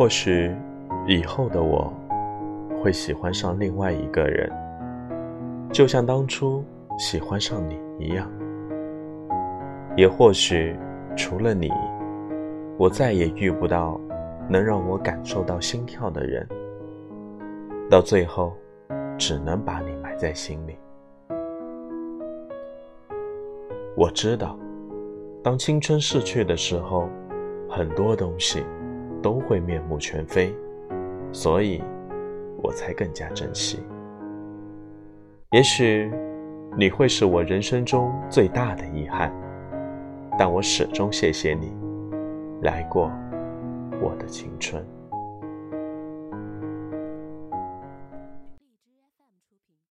[0.00, 0.50] 或许
[1.06, 1.92] 以后的我
[2.82, 4.50] 会喜欢上另外一个人，
[5.70, 6.64] 就像当初
[6.98, 8.26] 喜欢上你一样。
[9.98, 10.74] 也或许
[11.14, 11.70] 除了你，
[12.78, 14.00] 我再也遇不到
[14.48, 16.48] 能让我感受到心跳的人。
[17.90, 18.54] 到最后，
[19.18, 20.78] 只能把你埋在心里。
[23.94, 24.58] 我知道，
[25.44, 27.06] 当青春逝去的时候，
[27.68, 28.64] 很多东西
[29.22, 30.54] 都会面目全非，
[31.32, 31.82] 所以
[32.62, 33.80] 我才更加珍惜。
[35.52, 36.10] 也许
[36.76, 39.32] 你会是我人生中最大的遗憾，
[40.38, 41.76] 但我始终谢谢你
[42.62, 43.10] 来过
[44.00, 44.84] 我的青春。